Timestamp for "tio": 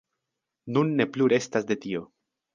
1.87-2.05